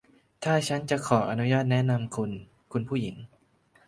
[0.43, 2.31] ถ้าฉันจะขออนุญาตแนะนำคุณ
[2.71, 3.15] คุณผู้หญิง